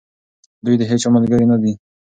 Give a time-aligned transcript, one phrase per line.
[0.65, 1.73] دوی د هیچا ملګري نه دي.